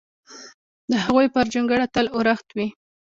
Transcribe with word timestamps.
د 0.91 0.93
هغوی 1.05 1.27
پر 1.33 1.45
جونګړه 1.53 1.85
تل 1.93 2.05
اورښت 2.15 2.47
وي! 2.57 2.67